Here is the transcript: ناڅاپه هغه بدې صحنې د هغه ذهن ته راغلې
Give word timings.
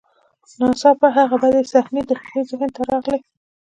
ناڅاپه 0.59 1.07
هغه 1.17 1.35
بدې 1.41 1.61
صحنې 1.73 2.01
د 2.09 2.11
هغه 2.21 2.41
ذهن 2.49 2.69
ته 2.75 2.81
راغلې 2.89 3.17